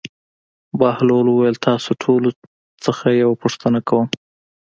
[0.79, 2.27] بهلول وویل: تاسو ټولو
[2.85, 4.07] نه یوه پوښتنه کوم.